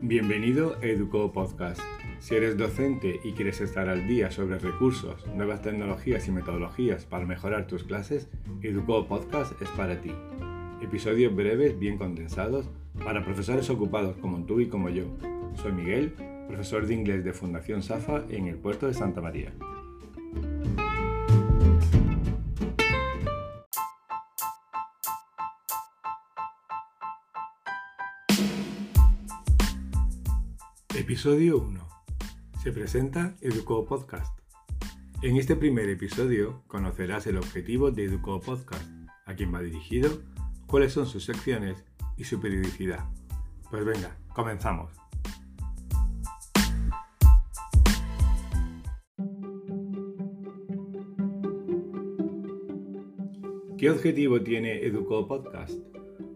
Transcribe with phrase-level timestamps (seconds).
[0.00, 1.80] Bienvenido a Educo Podcast.
[2.20, 7.26] Si eres docente y quieres estar al día sobre recursos, nuevas tecnologías y metodologías para
[7.26, 8.28] mejorar tus clases,
[8.62, 10.12] Educo Podcast es para ti.
[10.80, 12.70] Episodios breves, bien condensados,
[13.04, 15.04] para profesores ocupados como tú y como yo.
[15.54, 16.14] Soy Miguel,
[16.46, 19.52] profesor de inglés de Fundación SAFA en el puerto de Santa María.
[30.98, 31.88] Episodio 1.
[32.60, 34.36] Se presenta Educo Podcast.
[35.22, 38.84] En este primer episodio conocerás el objetivo de Educo Podcast,
[39.24, 40.10] a quién va dirigido,
[40.66, 41.84] cuáles son sus secciones
[42.16, 43.04] y su periodicidad.
[43.70, 44.90] Pues venga, comenzamos.
[53.78, 55.87] ¿Qué objetivo tiene Educo Podcast?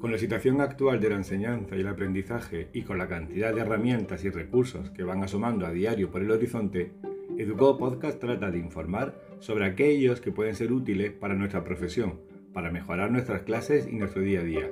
[0.00, 3.62] Con la situación actual de la enseñanza y el aprendizaje y con la cantidad de
[3.62, 6.92] herramientas y recursos que van asomando a diario por el horizonte,
[7.36, 12.20] Educo Podcast trata de informar sobre aquellos que pueden ser útiles para nuestra profesión,
[12.52, 14.70] para mejorar nuestras clases y nuestro día a día.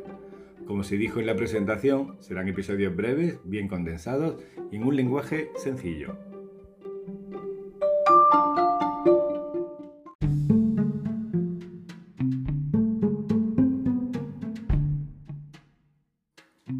[0.64, 5.50] Como se dijo en la presentación, serán episodios breves, bien condensados y en un lenguaje
[5.56, 6.35] sencillo.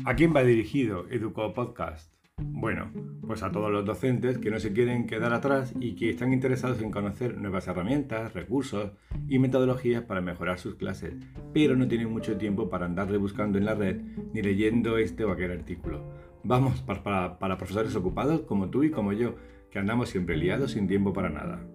[0.06, 2.12] ¿A quién va dirigido Educo Podcast?
[2.40, 2.92] Bueno,
[3.26, 6.80] pues a todos los docentes que no se quieren quedar atrás y que están interesados
[6.80, 8.92] en conocer nuevas herramientas, recursos
[9.28, 11.16] y metodologías para mejorar sus clases,
[11.52, 14.00] pero no tienen mucho tiempo para andar rebuscando en la red
[14.32, 16.04] ni leyendo este o aquel artículo.
[16.44, 19.34] Vamos, para, para profesores ocupados como tú y como yo,
[19.72, 21.66] que andamos siempre liados sin tiempo para nada.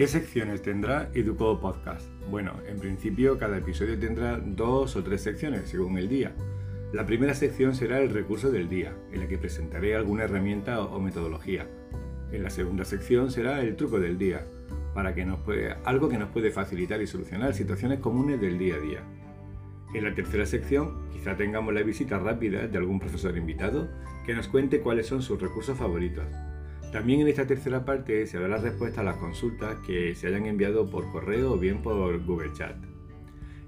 [0.00, 2.08] ¿Qué secciones tendrá Educo Podcast?
[2.30, 6.32] Bueno, en principio cada episodio tendrá dos o tres secciones según el día.
[6.94, 10.98] La primera sección será el recurso del día, en la que presentaré alguna herramienta o
[11.00, 11.66] metodología.
[12.32, 14.46] En la segunda sección será el truco del día,
[14.94, 18.76] para que nos puede, algo que nos puede facilitar y solucionar situaciones comunes del día
[18.76, 19.00] a día.
[19.92, 23.90] En la tercera sección quizá tengamos la visita rápida de algún profesor invitado
[24.24, 26.24] que nos cuente cuáles son sus recursos favoritos
[26.92, 30.90] también en esta tercera parte se dará respuesta a las consultas que se hayan enviado
[30.90, 32.76] por correo o bien por Google Chat.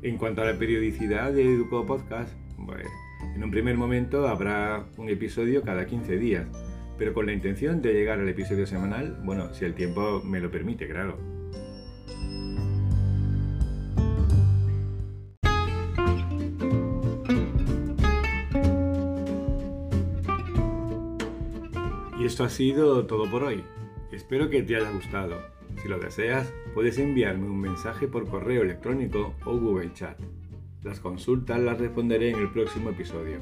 [0.03, 2.35] En cuanto a la periodicidad de Educo Podcast,
[2.67, 2.87] pues,
[3.37, 6.47] en un primer momento habrá un episodio cada 15 días,
[6.99, 10.51] pero con la intención de llegar al episodio semanal, bueno, si el tiempo me lo
[10.51, 11.42] permite, claro.
[22.23, 23.65] Y esto ha sido todo por hoy.
[24.13, 25.43] Espero que te haya gustado.
[25.83, 30.21] Si lo deseas, puedes enviarme un mensaje por correo electrónico o Google Chat.
[30.85, 33.41] Las consultas las responderé en el próximo episodio.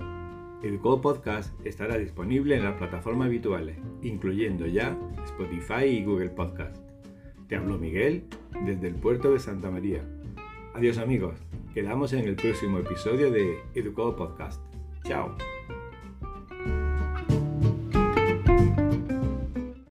[0.63, 6.79] Educo Podcast estará disponible en las plataformas habituales, incluyendo ya Spotify y Google Podcast.
[7.49, 8.25] Te hablo Miguel
[8.65, 10.03] desde el puerto de Santa María.
[10.73, 11.35] Adiós amigos,
[11.75, 14.63] quedamos en el próximo episodio de Educo Podcast.
[15.05, 15.37] Chao.